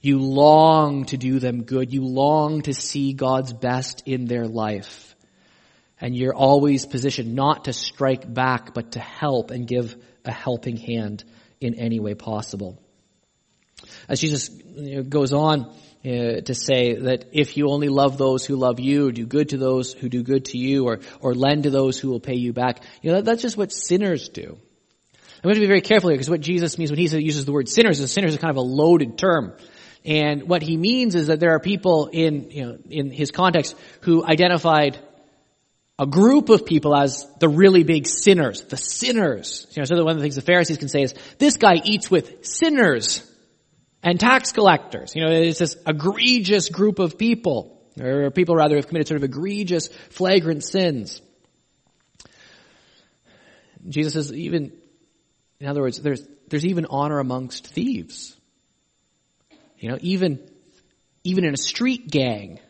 [0.02, 1.92] You long to do them good.
[1.92, 5.16] You long to see God's best in their life.
[6.00, 10.76] And you're always positioned not to strike back, but to help and give a helping
[10.76, 11.24] hand
[11.60, 12.80] in any way possible.
[14.08, 14.48] As Jesus
[15.08, 15.74] goes on
[16.04, 19.50] uh, to say that if you only love those who love you, or do good
[19.50, 22.36] to those who do good to you, or, or lend to those who will pay
[22.36, 24.56] you back, you know, that, that's just what sinners do.
[25.38, 27.52] I'm going to be very careful here because what Jesus means when he uses the
[27.52, 29.54] word sinners is sinners is kind of a loaded term.
[30.04, 33.76] And what he means is that there are people in, you know, in his context
[34.00, 34.98] who identified
[35.98, 39.66] a group of people as the really big sinners, the sinners.
[39.72, 42.10] You know, so one of the things the Pharisees can say is, this guy eats
[42.10, 43.28] with sinners
[44.02, 45.14] and tax collectors.
[45.14, 49.24] You know, it's this egregious group of people, or people rather have committed sort of
[49.24, 51.20] egregious, flagrant sins.
[53.88, 54.72] Jesus says even,
[55.60, 58.36] in other words, there's, there's even honor amongst thieves.
[59.78, 60.40] You know, even,
[61.24, 62.60] even in a street gang.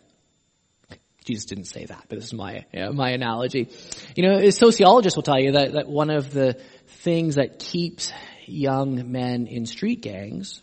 [1.25, 3.69] Jesus didn't say that, but this is my, my analogy.
[4.17, 8.13] You know, sociologists will tell you that, that one of the things that keeps
[8.47, 10.63] young men in street gangs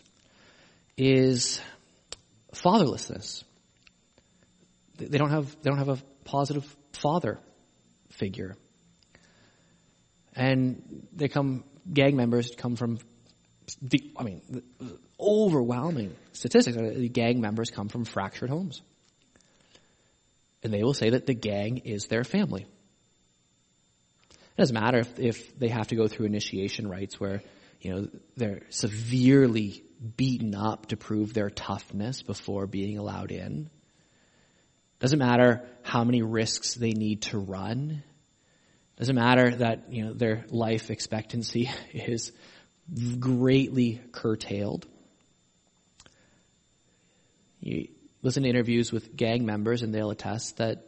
[0.96, 1.60] is
[2.54, 3.44] fatherlessness.
[4.98, 7.38] They don't have, they don't have a positive father
[8.10, 8.56] figure.
[10.34, 12.98] And they come, gang members come from
[13.82, 14.62] the, I mean, the
[15.18, 18.82] overwhelming statistics uh, are that gang members come from fractured homes.
[20.62, 22.66] And they will say that the gang is their family.
[24.30, 27.42] It doesn't matter if, if they have to go through initiation rites where,
[27.80, 29.82] you know, they're severely
[30.16, 33.70] beaten up to prove their toughness before being allowed in.
[34.98, 38.02] Doesn't matter how many risks they need to run.
[38.96, 42.32] Doesn't matter that, you know, their life expectancy is
[43.18, 44.86] greatly curtailed.
[47.60, 47.88] You
[48.22, 50.84] listen to interviews with gang members and they'll attest that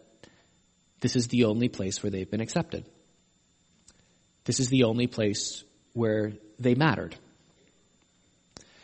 [1.01, 2.85] this is the only place where they've been accepted.
[4.45, 7.15] This is the only place where they mattered.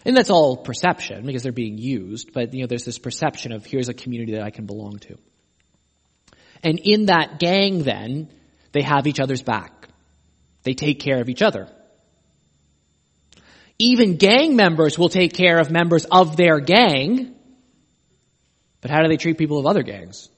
[0.04, 3.64] And that's all perception because they're being used, but you know, there's this perception of
[3.64, 5.18] here's a community that I can belong to.
[6.62, 8.30] And in that gang then,
[8.72, 9.88] they have each other's back.
[10.62, 11.68] They take care of each other.
[13.78, 17.34] Even gang members will take care of members of their gang.
[18.80, 20.28] But how do they treat people of other gangs?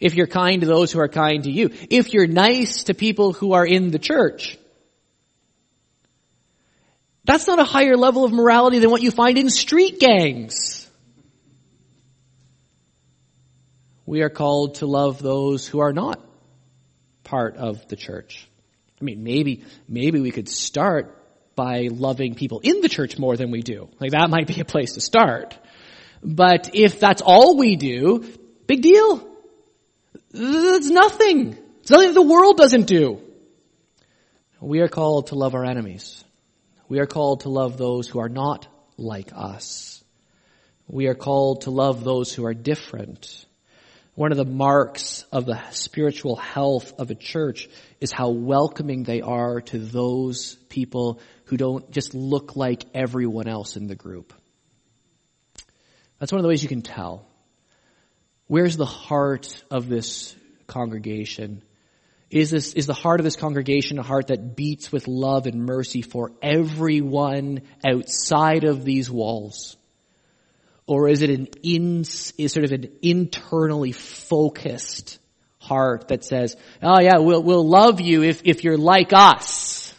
[0.00, 1.70] If you're kind to those who are kind to you.
[1.90, 4.58] If you're nice to people who are in the church.
[7.24, 10.90] That's not a higher level of morality than what you find in street gangs.
[14.06, 16.20] We are called to love those who are not
[17.22, 18.48] part of the church.
[19.00, 21.18] I mean, maybe, maybe we could start
[21.54, 23.88] by loving people in the church more than we do.
[24.00, 25.56] Like that might be a place to start.
[26.22, 28.24] But if that's all we do,
[28.66, 29.28] big deal.
[30.32, 31.56] It's nothing.
[31.80, 33.20] It's nothing that the world doesn't do.
[34.60, 36.24] We are called to love our enemies.
[36.92, 38.66] We are called to love those who are not
[38.98, 40.04] like us.
[40.86, 43.46] We are called to love those who are different.
[44.14, 47.70] One of the marks of the spiritual health of a church
[48.02, 53.78] is how welcoming they are to those people who don't just look like everyone else
[53.78, 54.34] in the group.
[56.18, 57.26] That's one of the ways you can tell.
[58.48, 60.36] Where's the heart of this
[60.66, 61.62] congregation?
[62.32, 65.66] Is this, is the heart of this congregation a heart that beats with love and
[65.66, 69.76] mercy for everyone outside of these walls?
[70.86, 75.18] Or is it an in, is sort of an internally focused
[75.58, 79.94] heart that says, oh yeah, we'll, we'll love you if, if you're like us.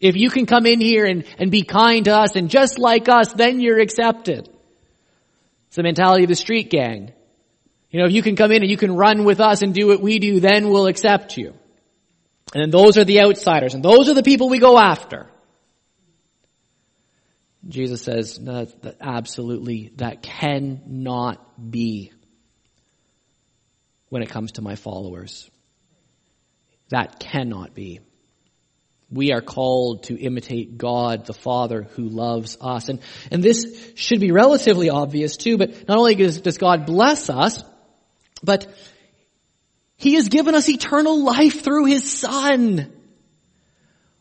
[0.00, 3.08] If you can come in here and, and be kind to us and just like
[3.08, 4.48] us, then you're accepted.
[5.66, 7.12] It's the mentality of the street gang.
[7.90, 9.88] You know, if you can come in and you can run with us and do
[9.88, 11.54] what we do, then we'll accept you.
[12.54, 15.28] And those are the outsiders, and those are the people we go after.
[17.66, 22.12] Jesus says, no, that absolutely, that cannot be
[24.08, 25.50] when it comes to my followers.
[26.90, 28.00] That cannot be.
[29.10, 32.88] We are called to imitate God, the Father who loves us.
[32.88, 33.00] And,
[33.30, 37.62] and this should be relatively obvious too, but not only does, does God bless us,
[38.42, 38.66] but
[39.96, 42.92] He has given us eternal life through His Son.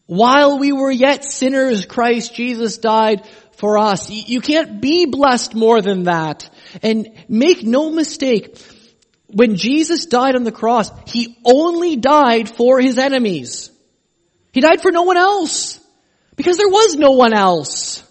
[0.05, 4.09] While we were yet sinners, Christ Jesus died for us.
[4.09, 6.49] You can't be blessed more than that.
[6.81, 8.57] And make no mistake,
[9.27, 13.71] when Jesus died on the cross, He only died for His enemies.
[14.51, 15.79] He died for no one else.
[16.35, 18.02] Because there was no one else.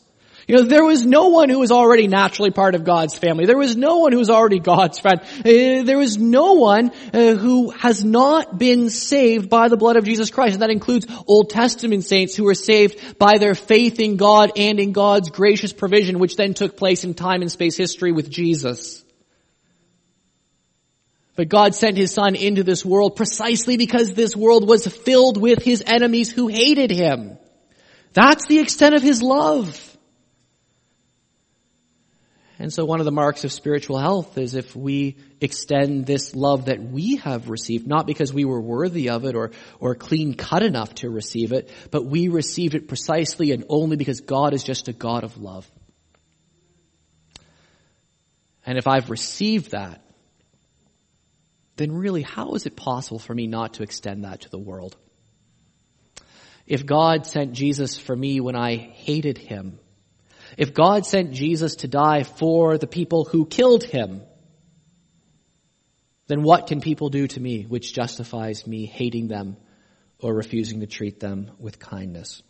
[0.53, 3.47] You know, there was no one who was already naturally part of God's family.
[3.47, 5.23] There was no one who was already God's friend.
[5.23, 10.05] Uh, there was no one uh, who has not been saved by the blood of
[10.05, 10.53] Jesus Christ.
[10.53, 14.79] And that includes Old Testament saints who were saved by their faith in God and
[14.79, 19.03] in God's gracious provision, which then took place in time and space history with Jesus.
[21.35, 25.63] But God sent His Son into this world precisely because this world was filled with
[25.63, 27.39] His enemies who hated Him.
[28.13, 29.89] That's the extent of His love.
[32.63, 36.67] And so one of the marks of spiritual health is if we extend this love
[36.67, 39.51] that we have received, not because we were worthy of it or,
[39.81, 44.21] or clean cut enough to receive it, but we received it precisely and only because
[44.21, 45.69] God is just a God of love.
[48.65, 50.01] And if I've received that,
[51.75, 54.97] then really how is it possible for me not to extend that to the world?
[56.69, 59.81] If God sent Jesus for me when I hated him,
[60.57, 64.23] if God sent Jesus to die for the people who killed him,
[66.27, 69.57] then what can people do to me which justifies me hating them
[70.19, 72.43] or refusing to treat them with kindness?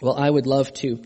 [0.00, 1.02] Well, I would love to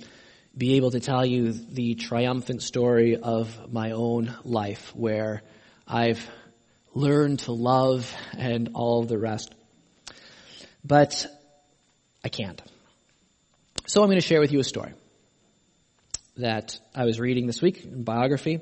[0.57, 5.43] be able to tell you the triumphant story of my own life where
[5.87, 6.29] I've
[6.95, 9.55] learned to love and all the rest.
[10.85, 11.27] But
[12.25, 12.61] I can't.
[13.87, 14.95] So I'm going to share with you a story
[16.39, 18.61] that I was reading this week, biography.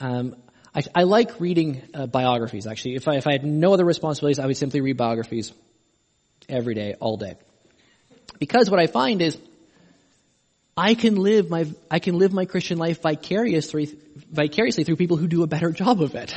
[0.00, 0.36] Um,
[0.74, 2.96] I, I, like reading uh, biographies, actually.
[2.96, 5.52] If I, if I had no other responsibilities, I would simply read biographies
[6.48, 7.36] every day, all day.
[8.38, 9.38] Because what I find is,
[10.76, 13.96] I can live my, I can live my Christian life vicariously,
[14.30, 16.36] vicariously through people who do a better job of it.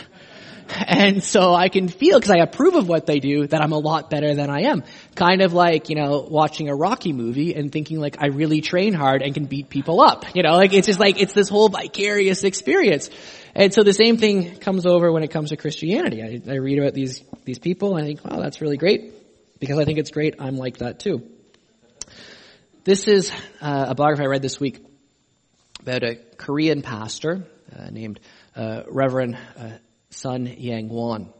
[0.87, 3.77] And so I can feel, because I approve of what they do, that I'm a
[3.77, 4.83] lot better than I am.
[5.15, 8.93] Kind of like, you know, watching a Rocky movie and thinking like I really train
[8.93, 10.35] hard and can beat people up.
[10.35, 13.09] You know, like it's just like, it's this whole vicarious experience.
[13.55, 16.21] And so the same thing comes over when it comes to Christianity.
[16.21, 19.13] I, I read about these, these people and I think, wow, that's really great.
[19.59, 21.23] Because I think it's great, I'm like that too.
[22.83, 24.85] This is uh, a biography I read this week
[25.81, 27.45] about a Korean pastor
[27.77, 28.19] uh, named
[28.55, 29.37] uh, Reverend
[30.25, 31.33] uh, Yang Yangwon.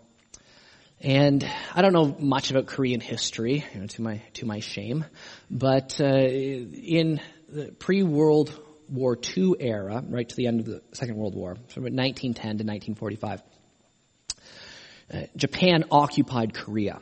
[1.01, 5.05] And I don't know much about Korean history, you know, to my to my shame,
[5.49, 8.51] but uh, in the pre-World
[8.89, 12.63] War II era, right to the end of the Second World War, from 1910 to
[12.63, 13.41] 1945,
[15.11, 16.99] uh, Japan occupied Korea.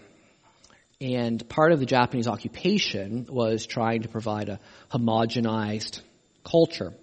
[0.99, 4.59] And part of the Japanese occupation was trying to provide a
[4.91, 6.01] homogenized
[6.43, 6.93] culture,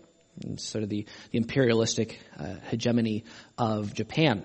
[0.56, 3.24] sort of the, the imperialistic uh, hegemony
[3.56, 4.44] of Japan.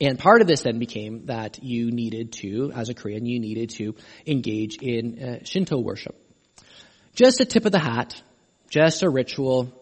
[0.00, 3.70] And part of this then became that you needed to, as a Korean, you needed
[3.70, 3.96] to
[4.26, 6.14] engage in uh, Shinto worship.
[7.14, 8.22] Just a tip of the hat,
[8.70, 9.72] just a ritual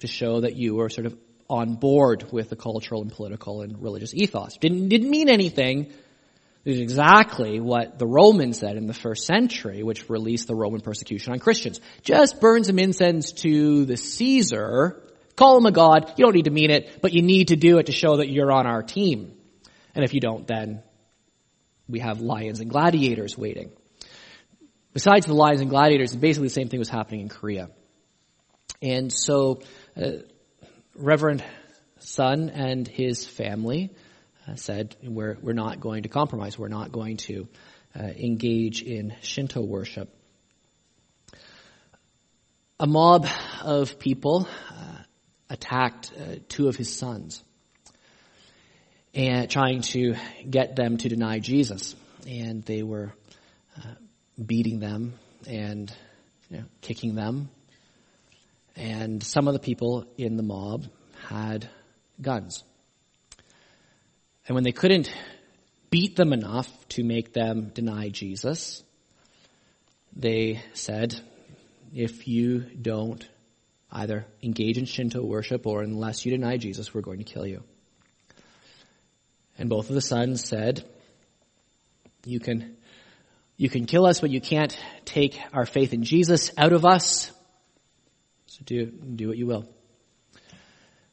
[0.00, 1.18] to show that you were sort of
[1.50, 4.56] on board with the cultural and political and religious ethos.
[4.56, 5.92] Didn't, didn't mean anything.
[6.64, 10.80] It was exactly what the Romans said in the first century, which released the Roman
[10.80, 11.80] persecution on Christians.
[12.02, 15.02] Just burn some incense to the Caesar,
[15.36, 17.78] call him a god, you don't need to mean it, but you need to do
[17.78, 19.32] it to show that you're on our team.
[19.94, 20.82] And if you don't, then
[21.88, 23.72] we have lions and gladiators waiting.
[24.92, 27.70] Besides the lions and gladiators, basically the same thing was happening in Korea.
[28.82, 29.62] And so,
[29.96, 30.22] uh,
[30.94, 31.44] Reverend
[32.00, 33.90] Son and his family
[34.46, 36.58] uh, said, we're, we're not going to compromise.
[36.58, 37.48] We're not going to
[37.98, 40.12] uh, engage in Shinto worship.
[42.80, 43.26] A mob
[43.62, 44.98] of people uh,
[45.50, 47.42] attacked uh, two of his sons
[49.18, 50.14] and trying to
[50.48, 51.96] get them to deny Jesus.
[52.26, 53.12] And they were
[53.76, 53.94] uh,
[54.44, 55.14] beating them
[55.46, 55.92] and
[56.48, 57.50] you know, kicking them.
[58.76, 60.86] And some of the people in the mob
[61.26, 61.68] had
[62.22, 62.62] guns.
[64.46, 65.12] And when they couldn't
[65.90, 68.84] beat them enough to make them deny Jesus,
[70.14, 71.20] they said,
[71.92, 73.28] if you don't
[73.90, 77.64] either engage in Shinto worship or unless you deny Jesus, we're going to kill you.
[79.58, 80.84] And both of the sons said,
[82.24, 82.76] you can,
[83.56, 87.30] you can kill us, but you can't take our faith in Jesus out of us.
[88.46, 89.68] So do, do what you will.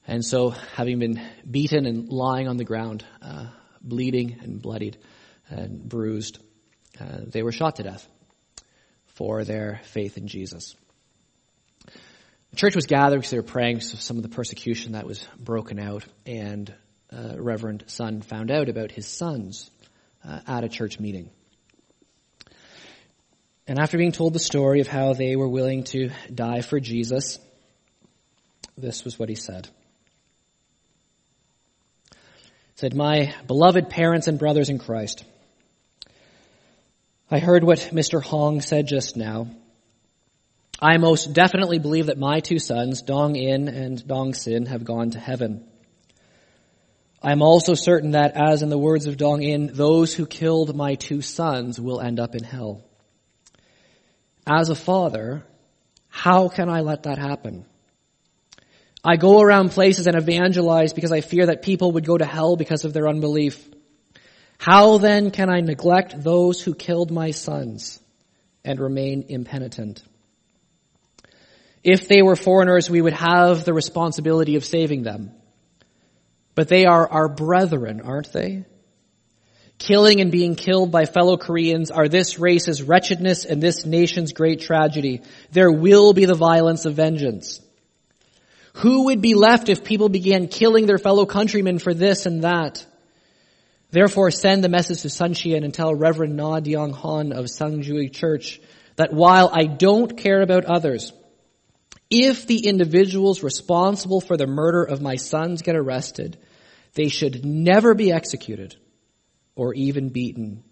[0.08, 1.20] And so, having been
[1.50, 3.48] beaten and lying on the ground, uh,
[3.82, 4.98] bleeding and bloodied
[5.50, 6.38] and bruised,
[7.00, 8.08] uh, they were shot to death
[9.16, 10.76] for their faith in Jesus.
[12.52, 15.28] The church was gathered because they were praying for some of the persecution that was
[15.40, 16.72] broken out, and
[17.16, 19.72] uh, Reverend Son found out about his sons
[20.28, 21.30] uh, at a church meeting.
[23.68, 27.40] And after being told the story of how they were willing to die for Jesus,
[28.78, 29.68] this was what he said.
[32.12, 35.24] He said, My beloved parents and brothers in Christ,
[37.32, 38.22] I heard what Mr.
[38.22, 39.48] Hong said just now.
[40.80, 45.12] I most definitely believe that my two sons, Dong In and Dong Sin, have gone
[45.12, 45.66] to heaven.
[47.22, 50.76] I am also certain that, as in the words of Dong In, those who killed
[50.76, 52.84] my two sons will end up in hell.
[54.46, 55.44] As a father,
[56.10, 57.66] how can I let that happen?
[59.04, 62.56] I go around places and evangelize because I fear that people would go to hell
[62.56, 63.64] because of their unbelief.
[64.58, 68.00] How then can I neglect those who killed my sons
[68.64, 70.04] and remain impenitent?
[71.84, 75.32] If they were foreigners, we would have the responsibility of saving them.
[76.56, 78.64] But they are our brethren, aren't they?
[79.78, 84.62] Killing and being killed by fellow Koreans are this race's wretchedness and this nation's great
[84.62, 85.22] tragedy.
[85.52, 87.60] There will be the violence of vengeance.
[88.76, 92.86] Who would be left if people began killing their fellow countrymen for this and that?
[93.92, 98.60] Therefore send the message to Suncheon and tell Reverend Na Diong Han of Sangjui Church
[98.96, 101.14] that while I don't care about others,
[102.10, 106.38] if the individuals responsible for the murder of my sons get arrested,
[106.96, 108.76] they should never be executed
[109.56, 110.64] or even beaten.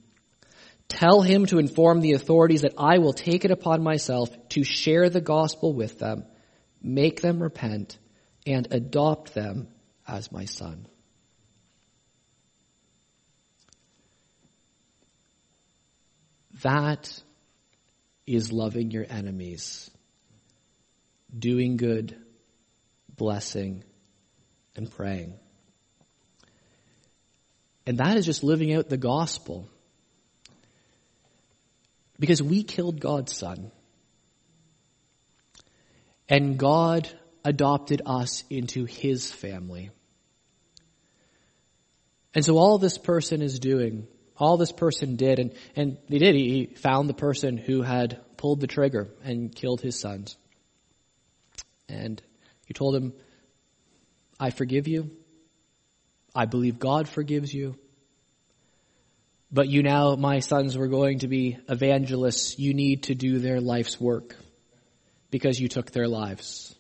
[0.87, 5.09] Tell him to inform the authorities that I will take it upon myself to share
[5.09, 6.25] the gospel with them,
[6.81, 7.97] make them repent,
[8.45, 9.67] and adopt them
[10.07, 10.87] as my son.
[16.61, 17.21] That
[18.25, 19.91] is loving your enemies
[21.37, 22.15] doing good,
[23.09, 23.83] blessing,
[24.75, 25.39] and praying.
[27.85, 29.69] And that is just living out the gospel.
[32.19, 33.71] Because we killed God's son.
[36.29, 37.09] And God
[37.43, 39.91] adopted us into his family.
[42.33, 44.07] And so all this person is doing,
[44.37, 48.59] all this person did, and, and he did, he found the person who had pulled
[48.59, 50.35] the trigger and killed his sons.
[51.87, 52.21] And
[52.65, 53.13] he told him,
[54.39, 55.11] I forgive you.
[56.35, 57.75] I believe God forgives you.
[59.51, 62.57] But you now, my sons, were going to be evangelists.
[62.57, 64.35] You need to do their life's work
[65.29, 66.75] because you took their lives.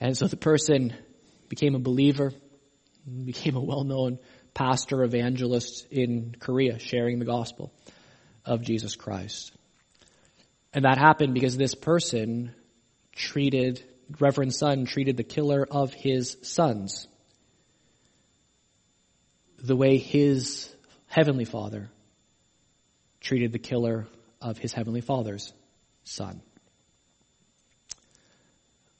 [0.00, 0.94] And so the person
[1.48, 2.32] became a believer,
[3.24, 4.18] became a well-known
[4.54, 7.70] pastor evangelist in Korea, sharing the gospel
[8.46, 9.52] of Jesus Christ.
[10.72, 12.54] And that happened because this person
[13.12, 13.82] treated,
[14.18, 17.08] Reverend Son treated the killer of his sons
[19.62, 20.74] the way his
[21.06, 21.90] heavenly father
[23.20, 24.06] treated the killer
[24.40, 25.52] of his heavenly father's
[26.04, 26.40] son.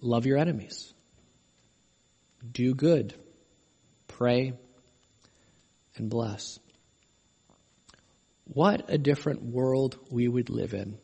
[0.01, 0.93] Love your enemies.
[2.51, 3.15] Do good.
[4.07, 4.55] Pray
[5.97, 6.59] and bless.
[8.45, 10.99] What a different world we would live in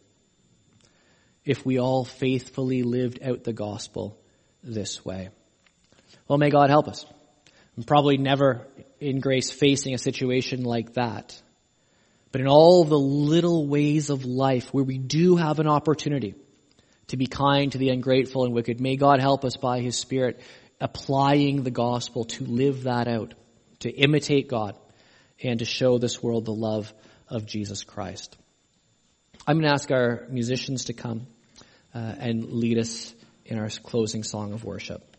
[1.44, 4.18] if we all faithfully lived out the gospel
[4.62, 5.28] this way.
[6.26, 7.04] Well, may God help us.
[7.76, 8.66] I'm probably never
[9.04, 11.40] in grace facing a situation like that.
[12.32, 16.34] But in all the little ways of life where we do have an opportunity
[17.08, 20.40] to be kind to the ungrateful and wicked, may God help us by His Spirit
[20.80, 23.34] applying the gospel to live that out,
[23.80, 24.76] to imitate God,
[25.42, 26.92] and to show this world the love
[27.28, 28.36] of Jesus Christ.
[29.46, 31.26] I'm going to ask our musicians to come
[31.94, 35.13] uh, and lead us in our closing song of worship.